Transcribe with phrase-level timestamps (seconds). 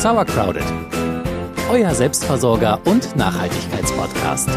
[0.00, 0.64] Sauercrowded,
[1.70, 4.48] euer Selbstversorger und Nachhaltigkeitspodcast.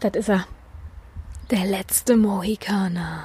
[0.00, 0.44] Das ist er.
[1.50, 3.24] Der letzte Mohikaner.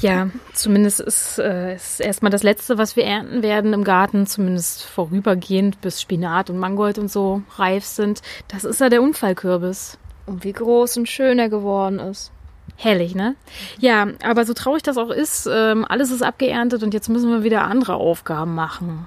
[0.00, 4.82] Ja, zumindest ist, äh, ist erstmal das Letzte, was wir ernten werden im Garten, zumindest
[4.82, 8.20] vorübergehend, bis Spinat und Mangold und so reif sind.
[8.48, 9.96] Das ist ja der Unfallkürbis.
[10.26, 12.33] Und wie groß und schön er geworden ist.
[12.76, 13.36] Herrlich, ne?
[13.78, 17.44] Ja, aber so traurig das auch ist, ähm, alles ist abgeerntet und jetzt müssen wir
[17.44, 19.06] wieder andere Aufgaben machen.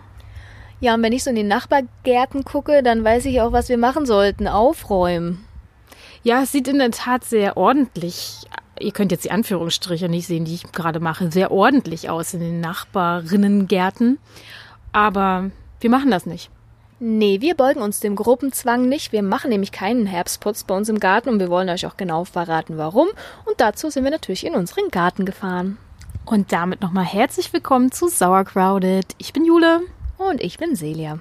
[0.79, 3.77] Ja, und wenn ich so in die Nachbargärten gucke, dann weiß ich auch, was wir
[3.77, 4.47] machen sollten.
[4.47, 5.43] Aufräumen.
[6.23, 8.45] Ja, es sieht in der Tat sehr ordentlich.
[8.79, 11.31] Ihr könnt jetzt die Anführungsstriche nicht sehen, die ich gerade mache.
[11.31, 14.19] Sehr ordentlich aus in den Nachbarinnengärten.
[14.91, 15.49] Aber
[15.79, 16.51] wir machen das nicht.
[16.99, 19.11] Nee, wir beugen uns dem Gruppenzwang nicht.
[19.11, 22.23] Wir machen nämlich keinen Herbstputz bei uns im Garten und wir wollen euch auch genau
[22.23, 23.07] verraten, warum.
[23.45, 25.77] Und dazu sind wir natürlich in unseren Garten gefahren.
[26.25, 29.05] Und damit nochmal herzlich willkommen zu Sauercrowded.
[29.19, 29.81] Ich bin Jule.
[30.17, 31.19] Und ich bin Celia.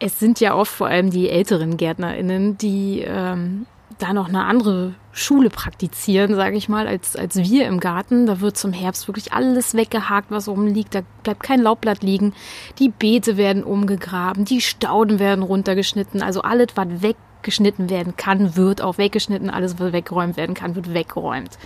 [0.00, 3.66] Es sind ja oft vor allem die älteren GärtnerInnen, die ähm,
[3.98, 8.26] da noch eine andere Schule praktizieren, sage ich mal, als, als wir im Garten.
[8.26, 10.94] Da wird zum Herbst wirklich alles weggehakt, was oben liegt.
[10.94, 12.34] Da bleibt kein Laubblatt liegen.
[12.78, 16.22] Die Beete werden umgegraben, die Stauden werden runtergeschnitten.
[16.22, 19.50] Also alles, was weggeschnitten werden kann, wird auch weggeschnitten.
[19.50, 21.58] Alles, was weggeräumt werden kann, wird weggeräumt.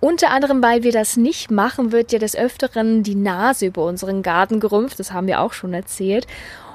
[0.00, 4.22] Unter anderem, weil wir das nicht machen, wird ja des Öfteren die Nase über unseren
[4.22, 4.98] Garten gerümpft.
[4.98, 6.26] Das haben wir auch schon erzählt.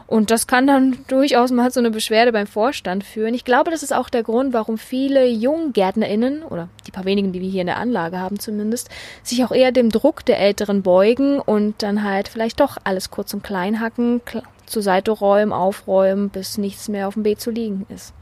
[0.10, 3.36] Und das kann dann durchaus mal so eine Beschwerde beim Vorstand führen.
[3.36, 7.42] Ich glaube, das ist auch der Grund, warum viele JunggärtnerInnen, oder die paar wenigen, die
[7.42, 8.90] wir hier in der Anlage haben zumindest,
[9.22, 13.36] sich auch eher dem Druck der Älteren beugen und dann halt vielleicht doch alles kurz
[13.36, 14.22] und klein hacken,
[14.66, 18.16] zur Seite räumen, aufräumen, bis nichts mehr auf dem Beet zu liegen ist.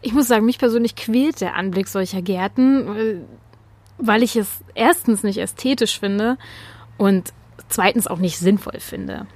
[0.00, 3.26] Ich muss sagen, mich persönlich quält der Anblick solcher Gärten,
[3.98, 6.38] weil ich es erstens nicht ästhetisch finde
[6.96, 7.34] und
[7.68, 9.26] zweitens auch nicht sinnvoll finde.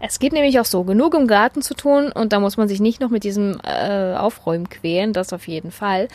[0.00, 2.80] Es geht nämlich auch so, genug im Garten zu tun und da muss man sich
[2.80, 6.08] nicht noch mit diesem äh, Aufräumen quälen, das auf jeden Fall.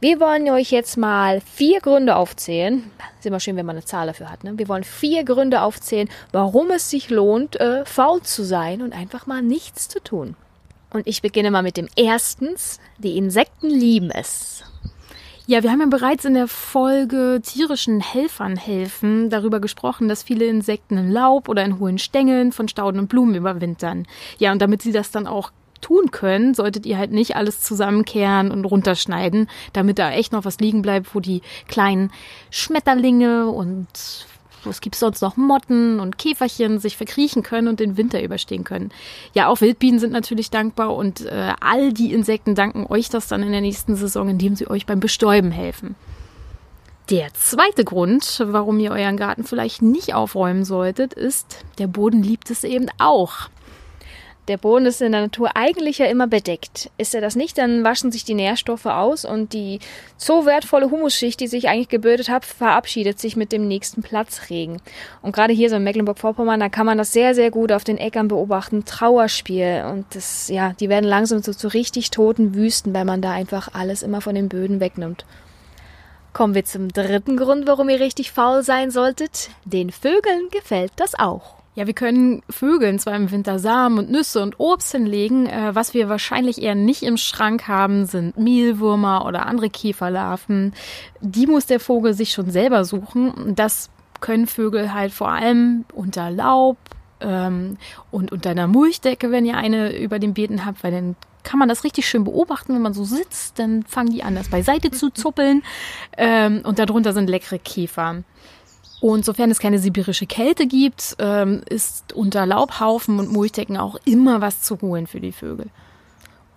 [0.00, 2.90] Wir wollen euch jetzt mal vier Gründe aufzählen.
[3.18, 4.44] Ist immer schön, wenn man eine Zahl dafür hat.
[4.44, 4.54] Ne?
[4.56, 9.26] Wir wollen vier Gründe aufzählen, warum es sich lohnt, äh, faul zu sein und einfach
[9.26, 10.36] mal nichts zu tun.
[10.90, 12.80] Und ich beginne mal mit dem erstens.
[12.98, 14.64] Die Insekten lieben es.
[15.48, 20.46] Ja, wir haben ja bereits in der Folge tierischen Helfern helfen darüber gesprochen, dass viele
[20.46, 24.08] Insekten in Laub oder in hohen Stängeln von Stauden und Blumen überwintern.
[24.38, 28.50] Ja, und damit sie das dann auch tun können, solltet ihr halt nicht alles zusammenkehren
[28.50, 32.10] und runterschneiden, damit da echt noch was liegen bleibt, wo die kleinen
[32.50, 33.86] Schmetterlinge und
[34.66, 35.36] was gibt's sonst noch?
[35.36, 38.90] Motten und Käferchen sich verkriechen können und den Winter überstehen können.
[39.34, 43.42] Ja, auch Wildbienen sind natürlich dankbar und äh, all die Insekten danken euch das dann
[43.42, 45.94] in der nächsten Saison, indem sie euch beim Bestäuben helfen.
[47.10, 52.50] Der zweite Grund, warum ihr euren Garten vielleicht nicht aufräumen solltet, ist, der Boden liebt
[52.50, 53.48] es eben auch.
[54.48, 56.90] Der Boden ist in der Natur eigentlich ja immer bedeckt.
[56.98, 59.80] Ist er das nicht, dann waschen sich die Nährstoffe aus und die
[60.16, 64.80] so wertvolle Humusschicht, die sich eigentlich gebildet hat, verabschiedet sich mit dem nächsten Platzregen.
[65.20, 67.98] Und gerade hier so in Mecklenburg-Vorpommern, da kann man das sehr, sehr gut auf den
[67.98, 68.84] Äckern beobachten.
[68.84, 69.84] Trauerspiel.
[69.90, 73.70] Und das, ja, die werden langsam so zu richtig toten Wüsten, weil man da einfach
[73.72, 75.24] alles immer von den Böden wegnimmt.
[76.32, 79.50] Kommen wir zum dritten Grund, warum ihr richtig faul sein solltet.
[79.64, 81.55] Den Vögeln gefällt das auch.
[81.76, 85.46] Ja, wir können Vögeln zwar im Winter Samen und Nüsse und Obst hinlegen.
[85.46, 90.72] Äh, was wir wahrscheinlich eher nicht im Schrank haben, sind Mehlwürmer oder andere Käferlarven.
[91.20, 93.54] Die muss der Vogel sich schon selber suchen.
[93.54, 93.90] Das
[94.22, 96.78] können Vögel halt vor allem unter Laub
[97.20, 97.76] ähm,
[98.10, 101.68] und unter einer Mulchdecke, wenn ihr eine über den Beeten habt, weil dann kann man
[101.68, 105.10] das richtig schön beobachten, wenn man so sitzt, dann fangen die an, das beiseite zu
[105.10, 105.62] zuppeln.
[106.16, 108.24] Ähm, und darunter sind leckere Käfer.
[109.00, 114.40] Und sofern es keine sibirische Kälte gibt, ähm, ist unter Laubhaufen und Mulchdecken auch immer
[114.40, 115.66] was zu holen für die Vögel.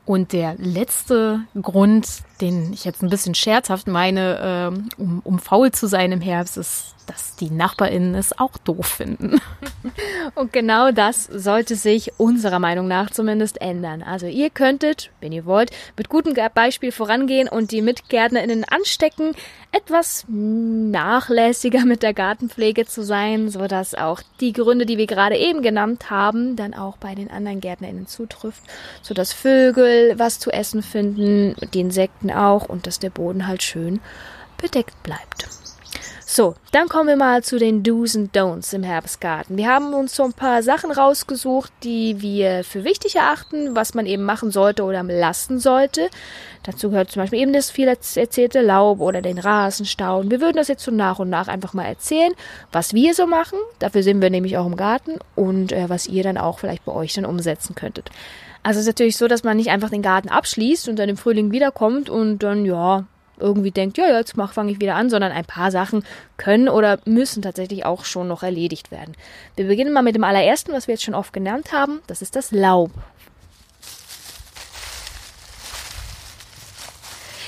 [0.06, 5.72] Und der letzte Grund, den ich jetzt ein bisschen scherzhaft meine, ähm, um, um faul
[5.72, 9.42] zu sein im Herbst, ist dass die NachbarInnen es auch doof finden.
[10.36, 14.04] Und genau das sollte sich unserer Meinung nach zumindest ändern.
[14.04, 19.34] Also ihr könntet, wenn ihr wollt, mit gutem Beispiel vorangehen und die MitgärtnerInnen anstecken,
[19.72, 25.62] etwas nachlässiger mit der Gartenpflege zu sein, sodass auch die Gründe, die wir gerade eben
[25.62, 28.62] genannt haben, dann auch bei den anderen GärtnerInnen zutrifft,
[29.02, 34.00] sodass Vögel was zu essen finden, die Insekten auch und dass der Boden halt schön
[34.58, 35.48] bedeckt bleibt.
[36.32, 39.58] So, dann kommen wir mal zu den Do's und Don'ts im Herbstgarten.
[39.58, 44.06] Wir haben uns so ein paar Sachen rausgesucht, die wir für wichtig erachten, was man
[44.06, 46.08] eben machen sollte oder lassen sollte.
[46.62, 50.20] Dazu gehört zum Beispiel eben das viel erzählte Laub oder den Rasenstau.
[50.20, 52.34] Und wir würden das jetzt so nach und nach einfach mal erzählen,
[52.72, 53.58] was wir so machen.
[53.80, 56.92] Dafür sind wir nämlich auch im Garten und äh, was ihr dann auch vielleicht bei
[56.92, 58.12] euch dann umsetzen könntet.
[58.70, 61.18] Also es ist natürlich so, dass man nicht einfach den Garten abschließt und dann im
[61.18, 63.06] Frühling wiederkommt und dann, ja,
[63.40, 66.04] irgendwie denkt, ja, jetzt fange ich wieder an, sondern ein paar Sachen
[66.38, 69.16] können oder müssen tatsächlich auch schon noch erledigt werden.
[69.56, 72.02] Wir beginnen mal mit dem allerersten, was wir jetzt schon oft genannt haben.
[72.06, 72.92] Das ist das Laub.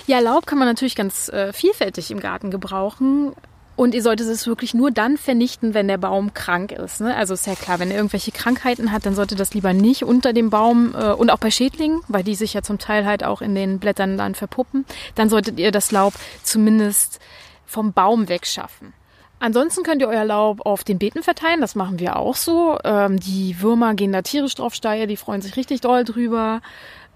[0.07, 3.33] Ja, Laub kann man natürlich ganz äh, vielfältig im Garten gebrauchen.
[3.75, 7.01] Und ihr solltet es wirklich nur dann vernichten, wenn der Baum krank ist.
[7.01, 7.15] Ne?
[7.15, 10.33] Also ist ja klar, wenn er irgendwelche Krankheiten hat, dann sollte das lieber nicht unter
[10.33, 13.41] dem Baum äh, und auch bei Schädlingen, weil die sich ja zum Teil halt auch
[13.41, 14.85] in den Blättern dann verpuppen,
[15.15, 16.13] dann solltet ihr das Laub
[16.43, 17.19] zumindest
[17.65, 18.93] vom Baum wegschaffen.
[19.39, 22.77] Ansonsten könnt ihr euer Laub auf den Beeten verteilen, das machen wir auch so.
[22.83, 26.61] Ähm, die Würmer gehen da tierisch drauf steil, die freuen sich richtig doll drüber.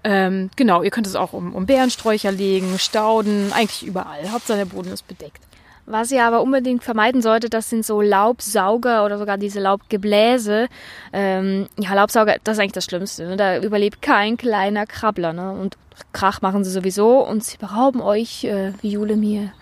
[0.02, 4.32] Ähm, genau, ihr könnt es auch um, um Beerensträucher legen, Stauden, eigentlich überall.
[4.32, 5.40] Hauptsache der Boden ist bedeckt.
[5.86, 10.68] Was ihr aber unbedingt vermeiden solltet, das sind so Laubsauger oder sogar diese Laubgebläse.
[11.12, 13.26] Ähm, ja, Laubsauger, das ist eigentlich das Schlimmste.
[13.26, 13.36] Ne?
[13.36, 15.32] Da überlebt kein kleiner Krabbler.
[15.32, 15.52] Ne?
[15.52, 15.76] Und
[16.12, 19.52] Krach machen sie sowieso und sie berauben euch, äh, wie Jule mir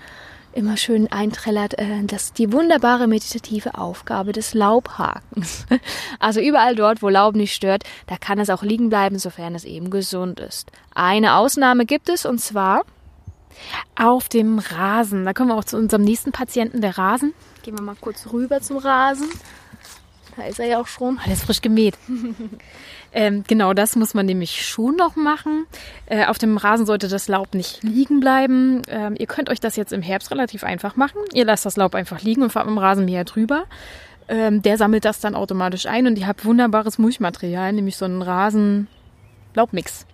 [0.54, 5.66] immer schön einträllert, äh, das die wunderbare meditative Aufgabe des Laubhakens.
[6.20, 9.64] Also überall dort, wo Laub nicht stört, da kann es auch liegen bleiben, sofern es
[9.64, 10.70] eben gesund ist.
[10.94, 12.82] Eine Ausnahme gibt es und zwar
[13.96, 15.24] auf dem Rasen.
[15.24, 17.32] Da kommen wir auch zu unserem nächsten Patienten, der Rasen.
[17.62, 19.28] Gehen wir mal kurz rüber zum Rasen.
[20.36, 21.18] Da ist er ja auch schon.
[21.24, 21.96] Alles frisch gemäht.
[23.12, 25.66] ähm, genau, das muss man nämlich schon noch machen.
[26.06, 28.82] Äh, auf dem Rasen sollte das Laub nicht liegen bleiben.
[28.88, 31.20] Ähm, ihr könnt euch das jetzt im Herbst relativ einfach machen.
[31.32, 33.66] Ihr lasst das Laub einfach liegen und fahrt mit dem Rasenmäher drüber.
[34.26, 38.22] Ähm, der sammelt das dann automatisch ein und ihr habt wunderbares Mulchmaterial, nämlich so einen
[38.22, 40.06] Rasen-Laubmix.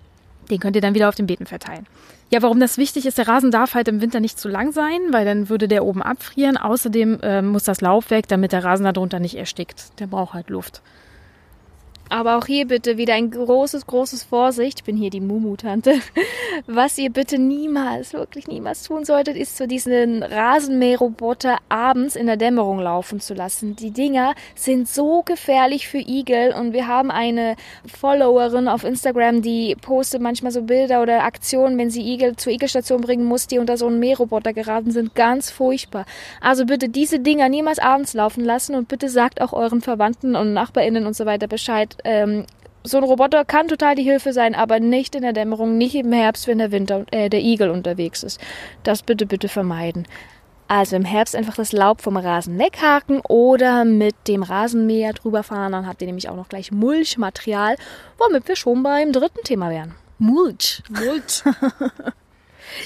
[0.51, 1.87] Den könnt ihr dann wieder auf den Beeten verteilen.
[2.31, 5.01] Ja, warum das wichtig ist, der Rasen darf halt im Winter nicht zu lang sein,
[5.11, 6.57] weil dann würde der oben abfrieren.
[6.57, 9.99] Außerdem äh, muss das Laub weg, damit der Rasen darunter nicht erstickt.
[9.99, 10.83] Der braucht halt Luft.
[12.11, 14.81] Aber auch hier bitte wieder ein großes, großes Vorsicht.
[14.81, 16.01] Ich bin hier die Mumu-Tante.
[16.67, 22.37] Was ihr bitte niemals, wirklich niemals tun solltet, ist so diesen Rasenmäherroboter abends in der
[22.37, 23.77] Dämmerung laufen zu lassen.
[23.77, 27.55] Die Dinger sind so gefährlich für Igel und wir haben eine
[27.87, 33.03] Followerin auf Instagram, die postet manchmal so Bilder oder Aktionen, wenn sie Igel zur Igelstation
[33.03, 35.15] bringen muss, die unter so einen Mähroboter geraten sind.
[35.15, 36.07] Ganz furchtbar.
[36.41, 40.53] Also bitte diese Dinger niemals abends laufen lassen und bitte sagt auch euren Verwandten und
[40.53, 42.47] NachbarInnen und so weiter Bescheid, ähm,
[42.83, 46.13] so ein Roboter kann total die Hilfe sein, aber nicht in der Dämmerung, nicht im
[46.13, 48.41] Herbst, wenn der Winter, äh, der Igel unterwegs ist.
[48.83, 50.07] Das bitte, bitte vermeiden.
[50.69, 55.73] Also im Herbst einfach das Laub vom Rasen weghaken oder mit dem Rasenmäher drüber fahren.
[55.73, 57.77] Dann habt ihr nämlich auch noch gleich Mulchmaterial,
[58.19, 59.97] womit wir schon beim dritten Thema wären.
[60.19, 60.83] Mulch.
[60.89, 61.43] Mulch.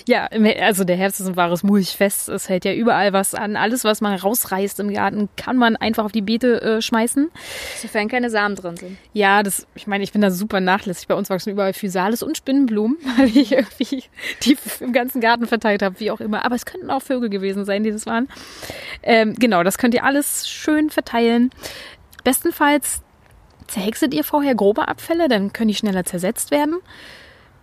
[0.06, 0.28] Ja,
[0.60, 2.28] also der Herbst ist ein wahres Mulchfest.
[2.28, 3.56] Es hält ja überall was an.
[3.56, 7.30] Alles, was man rausreißt im Garten, kann man einfach auf die Beete äh, schmeißen.
[7.80, 8.98] Sofern keine Samen drin sind.
[9.12, 11.08] Ja, das, ich meine, ich bin da super nachlässig.
[11.08, 14.04] Bei uns wachsen überall Physales und Spinnenblumen, weil ich irgendwie
[14.42, 16.44] die im ganzen Garten verteilt habe, wie auch immer.
[16.44, 18.28] Aber es könnten auch Vögel gewesen sein, die das waren.
[19.02, 21.50] Ähm, genau, das könnt ihr alles schön verteilen.
[22.22, 23.02] Bestenfalls
[23.66, 26.76] zerhexet ihr vorher grobe Abfälle, dann können die schneller zersetzt werden.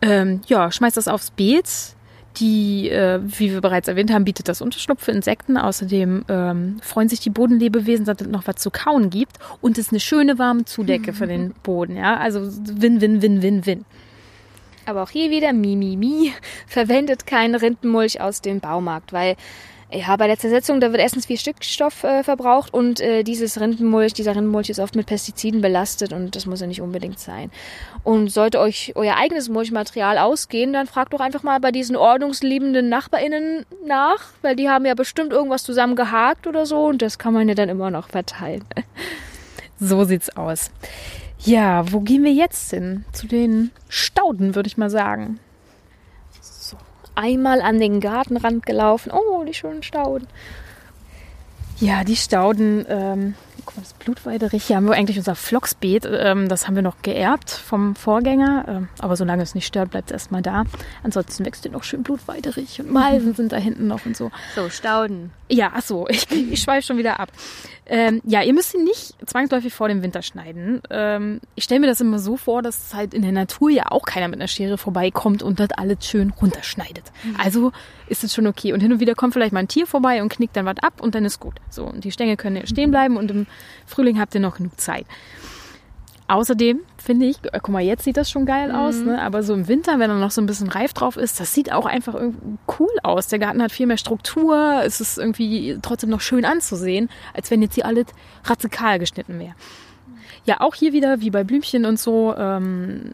[0.01, 1.95] Ähm, ja, schmeißt das aufs Beet
[2.37, 5.57] die, äh, wie wir bereits erwähnt haben, bietet das Unterschlupf für Insekten.
[5.57, 9.37] Außerdem ähm, freuen sich die Bodenlebewesen, dass es noch was zu kauen gibt.
[9.59, 11.97] Und es ist eine schöne warme Zudecke für den Boden.
[11.97, 13.85] Ja, also Win, Win, Win, Win, Win.
[14.85, 16.33] Aber auch hier wieder Mi, Mi, Mi.
[16.67, 19.35] Verwendet keinen Rindenmulch aus dem Baumarkt, weil
[19.93, 24.13] ja, bei der Zersetzung, da wird erstens viel Stickstoff äh, verbraucht und äh, dieses Rindenmulch,
[24.13, 27.51] dieser Rindenmulch ist oft mit Pestiziden belastet und das muss ja nicht unbedingt sein.
[28.03, 32.87] Und sollte euch euer eigenes Mulchmaterial ausgehen, dann fragt doch einfach mal bei diesen ordnungsliebenden
[32.87, 37.33] NachbarInnen nach, weil die haben ja bestimmt irgendwas zusammen gehakt oder so und das kann
[37.33, 38.63] man ja dann immer noch verteilen.
[39.83, 40.69] So sieht's aus.
[41.39, 43.03] Ja, wo gehen wir jetzt hin?
[43.13, 45.39] Zu den Stauden, würde ich mal sagen
[47.15, 49.11] einmal an den Gartenrand gelaufen.
[49.11, 50.27] Oh, die schönen Stauden.
[51.79, 54.65] Ja, die Stauden, ähm, guck mal, das Blutweiderich.
[54.65, 56.07] Hier haben wir eigentlich unser Flocksbeet.
[56.11, 58.65] Ähm, das haben wir noch geerbt vom Vorgänger.
[58.67, 60.63] Ähm, aber solange es nicht stört, bleibt es erstmal da.
[61.03, 64.31] Ansonsten wächst hier noch schön Blutweiderich und Malven sind da hinten noch und so.
[64.55, 65.31] So, Stauden.
[65.49, 67.29] Ja, ach so, ich, ich schweife schon wieder ab.
[67.85, 70.81] Ähm, ja, ihr müsst ihn nicht zwangsläufig vor dem Winter schneiden.
[70.89, 74.03] Ähm, ich stelle mir das immer so vor, dass halt in der Natur ja auch
[74.03, 77.03] keiner mit einer Schere vorbeikommt und das alles schön runterschneidet.
[77.23, 77.35] Mhm.
[77.37, 77.71] Also
[78.07, 78.71] ist es schon okay.
[78.71, 81.01] Und hin und wieder kommt vielleicht mal ein Tier vorbei und knickt dann was ab
[81.01, 81.55] und dann ist gut.
[81.69, 83.40] So, und die Stängel können stehen bleiben und im
[83.85, 85.05] Frühling habt ihr noch genug Zeit.
[86.31, 88.75] Außerdem finde ich, äh, guck mal, jetzt sieht das schon geil mhm.
[88.75, 89.21] aus, ne?
[89.21, 91.73] aber so im Winter, wenn da noch so ein bisschen reif drauf ist, das sieht
[91.73, 92.15] auch einfach
[92.79, 93.27] cool aus.
[93.27, 97.61] Der Garten hat viel mehr Struktur, es ist irgendwie trotzdem noch schön anzusehen, als wenn
[97.61, 98.05] jetzt hier alles
[98.45, 99.55] radikal geschnitten wäre.
[100.45, 103.11] Ja, auch hier wieder, wie bei Blümchen und so, ähm,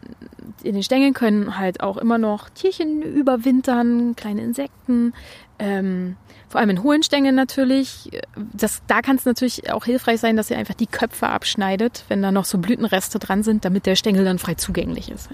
[0.62, 5.12] in den Stängeln können halt auch immer noch Tierchen überwintern, kleine Insekten.
[5.58, 6.16] Ähm,
[6.48, 8.10] vor allem in hohen Stängeln natürlich.
[8.54, 12.22] Das, da kann es natürlich auch hilfreich sein, dass ihr einfach die Köpfe abschneidet, wenn
[12.22, 15.28] da noch so Blütenreste dran sind, damit der Stängel dann frei zugänglich ist.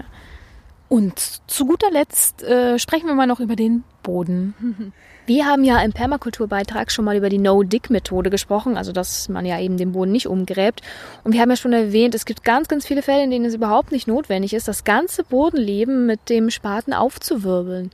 [0.89, 4.93] Und zu guter Letzt äh, sprechen wir mal noch über den Boden.
[5.25, 9.59] Wir haben ja im Permakulturbeitrag schon mal über die No-Dig-Methode gesprochen, also dass man ja
[9.59, 10.81] eben den Boden nicht umgräbt.
[11.23, 13.55] Und wir haben ja schon erwähnt, es gibt ganz, ganz viele Fälle, in denen es
[13.55, 17.89] überhaupt nicht notwendig ist, das ganze Bodenleben mit dem Spaten aufzuwirbeln.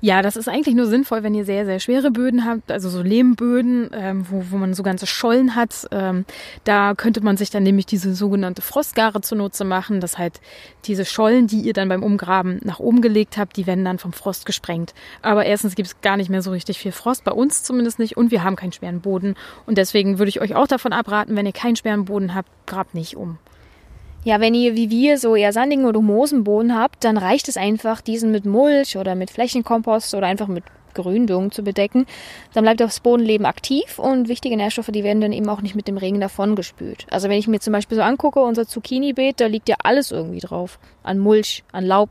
[0.00, 3.02] Ja, das ist eigentlich nur sinnvoll, wenn ihr sehr, sehr schwere Böden habt, also so
[3.02, 5.86] Lehmböden, ähm, wo, wo man so ganze Schollen hat.
[5.90, 6.24] Ähm,
[6.64, 10.00] da könnte man sich dann nämlich diese sogenannte Frostgare zunutze machen.
[10.00, 10.40] Das halt
[10.84, 14.12] diese Schollen, die ihr dann beim Umgraben nach oben gelegt habt, die werden dann vom
[14.12, 14.94] Frost gesprengt.
[15.22, 18.16] Aber erstens gibt es gar nicht mehr so richtig viel Frost, bei uns zumindest nicht,
[18.16, 19.34] und wir haben keinen schweren Boden.
[19.66, 22.94] Und deswegen würde ich euch auch davon abraten, wenn ihr keinen schweren Boden habt, grabt
[22.94, 23.38] nicht um.
[24.24, 28.00] Ja, wenn ihr wie wir so eher sandigen oder Moosenboden habt, dann reicht es einfach,
[28.00, 30.62] diesen mit Mulch oder mit Flächenkompost oder einfach mit
[30.94, 32.06] Gründung zu bedecken.
[32.54, 35.88] Dann bleibt das Bodenleben aktiv und wichtige Nährstoffe, die werden dann eben auch nicht mit
[35.88, 37.06] dem Regen davongespült.
[37.10, 40.40] Also wenn ich mir zum Beispiel so angucke, unser Zucchini-Beet, da liegt ja alles irgendwie
[40.40, 40.78] drauf.
[41.02, 42.10] An Mulch, an Laub.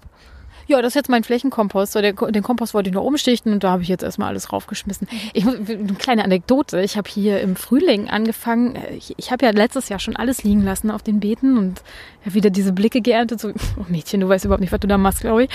[0.71, 1.95] Ja, das ist jetzt mein Flächenkompost.
[1.95, 5.05] Den Kompost wollte ich noch umschichten und da habe ich jetzt erstmal alles raufgeschmissen.
[5.33, 6.79] Ich, eine kleine Anekdote.
[6.81, 8.77] Ich habe hier im Frühling angefangen.
[8.97, 11.81] Ich, ich habe ja letztes Jahr schon alles liegen lassen auf den Beeten und
[12.21, 13.41] habe wieder diese Blicke geerntet.
[13.41, 15.49] So, oh Mädchen, du weißt überhaupt nicht, was du da machst, glaube ich.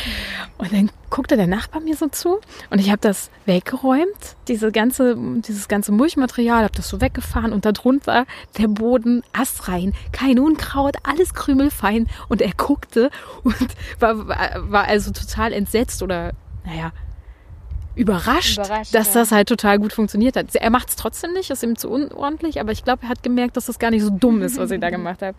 [0.58, 5.16] Und dann guckte der Nachbar mir so zu und ich habe das weggeräumt, diese ganze,
[5.16, 8.26] dieses ganze Mulchmaterial, habe das so weggefahren und darunter
[8.58, 13.10] der Boden astrein, kein Unkraut, alles krümelfein und er guckte
[13.44, 13.56] und
[13.98, 16.32] war, war, also total entsetzt oder,
[16.66, 16.92] naja,
[17.94, 19.20] überrascht, überrascht dass ja.
[19.20, 20.54] das halt total gut funktioniert hat.
[20.54, 23.56] Er macht es trotzdem nicht, ist ihm zu unordentlich, aber ich glaube, er hat gemerkt,
[23.56, 25.38] dass das gar nicht so dumm ist, was ich da gemacht habe.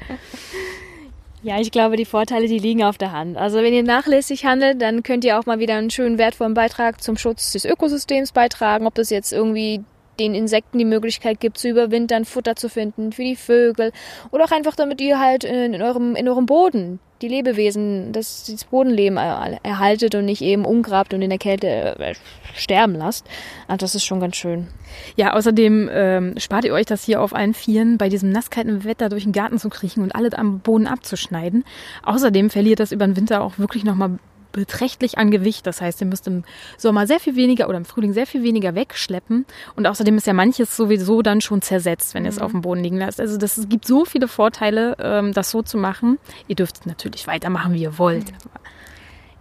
[1.44, 3.38] Ja, ich glaube, die Vorteile, die liegen auf der Hand.
[3.38, 7.02] Also wenn ihr nachlässig handelt, dann könnt ihr auch mal wieder einen schönen wertvollen Beitrag
[7.02, 9.84] zum Schutz des Ökosystems beitragen, ob das jetzt irgendwie
[10.20, 13.92] den Insekten die Möglichkeit gibt, zu überwintern, Futter zu finden für die Vögel
[14.32, 18.66] oder auch einfach damit ihr halt in eurem, in eurem Boden die Lebewesen, das, das
[18.66, 22.14] Bodenleben erhaltet und nicht eben umgrabt und in der Kälte äh,
[22.56, 23.26] sterben lasst.
[23.68, 24.68] Also das ist schon ganz schön.
[25.16, 29.10] Ja, außerdem ähm, spart ihr euch das hier auf allen Vieren, bei diesem nasskalten Wetter
[29.10, 31.64] durch den Garten zu kriechen und alles am Boden abzuschneiden.
[32.04, 34.20] Außerdem verliert das über den Winter auch wirklich nochmal
[34.58, 35.66] beträchtlich an Gewicht.
[35.66, 36.44] Das heißt, ihr müsst im
[36.78, 39.46] Sommer sehr viel weniger oder im Frühling sehr viel weniger wegschleppen.
[39.76, 42.42] Und außerdem ist ja manches sowieso dann schon zersetzt, wenn ihr es mhm.
[42.42, 43.22] auf dem Boden liegen lasst.
[43.22, 46.20] Also das, es gibt so viele Vorteile, ähm, das so zu machen.
[46.48, 48.34] Ihr dürft natürlich weitermachen, wie ihr wollt.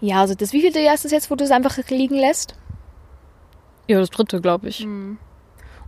[0.01, 2.55] Ja, also das wievielte Jahr ist es jetzt, wo du es einfach liegen lässt?
[3.89, 4.85] Ja, das dritte, glaube ich.
[4.85, 5.19] Mhm.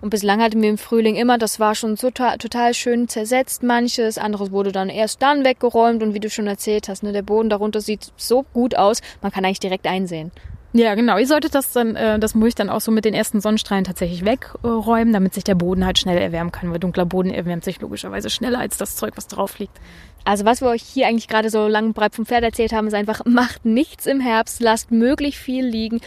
[0.01, 4.17] Und bislang hatten wir im Frühling immer, das war schon total, total schön zersetzt, manches,
[4.17, 7.51] anderes wurde dann erst dann weggeräumt und wie du schon erzählt hast, ne, der Boden
[7.51, 10.31] darunter sieht so gut aus, man kann eigentlich direkt einsehen.
[10.79, 11.19] Ja, genau.
[11.19, 14.25] Ihr solltet das dann, äh, das Mulch dann auch so mit den ersten Sonnenstrahlen tatsächlich
[14.25, 18.31] wegräumen, damit sich der Boden halt schnell erwärmen kann, weil dunkler Boden erwärmt sich logischerweise
[18.31, 19.77] schneller als das Zeug, was drauf liegt.
[20.25, 22.95] Also was wir euch hier eigentlich gerade so lang breit vom Pferd erzählt haben, ist
[22.95, 26.01] einfach, macht nichts im Herbst, lasst möglich viel liegen,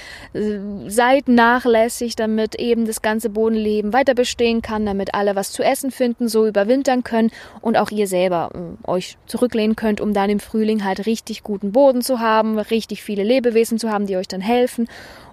[0.88, 5.90] seid nachlässig, damit eben das ganze Bodenleben weiter bestehen kann, damit alle was zu essen
[5.90, 10.40] finden, so überwintern können und auch ihr selber äh, euch zurücklehnen könnt, um dann im
[10.40, 14.42] Frühling halt richtig guten Boden zu haben, richtig viele Lebewesen zu haben, die euch dann
[14.42, 14.61] helfen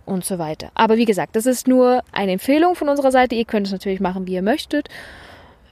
[0.07, 0.71] und so weiter.
[0.75, 3.35] Aber wie gesagt, das ist nur eine Empfehlung von unserer Seite.
[3.35, 4.89] Ihr könnt es natürlich machen, wie ihr möchtet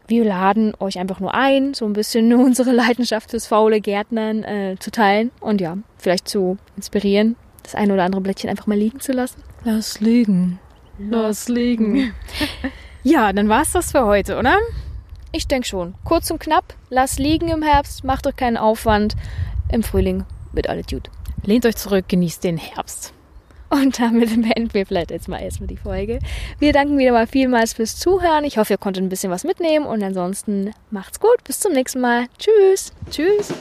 [0.09, 4.77] wir laden euch einfach nur ein, so ein bisschen unsere Leidenschaft fürs faule Gärtnern äh,
[4.79, 9.01] zu teilen und ja, vielleicht zu inspirieren, das eine oder andere Blättchen einfach mal liegen
[9.01, 9.43] zu lassen.
[9.65, 10.59] Lass liegen.
[10.99, 12.13] Lass liegen.
[13.03, 14.57] ja, dann war's das für heute, oder?
[15.33, 15.95] Ich denke schon.
[16.05, 19.17] Kurz und knapp, lasst liegen im Herbst, macht euch keinen Aufwand.
[19.71, 21.11] Im Frühling wird alles gut.
[21.45, 23.13] Lehnt euch zurück, genießt den Herbst.
[23.69, 26.19] Und damit beenden wir vielleicht jetzt mal erstmal die Folge.
[26.59, 28.45] Wir danken wieder mal vielmals fürs Zuhören.
[28.45, 31.43] Ich hoffe, ihr konntet ein bisschen was mitnehmen und ansonsten macht's gut.
[31.45, 32.27] Bis zum nächsten Mal.
[32.39, 32.93] Tschüss.
[33.11, 33.53] Tschüss.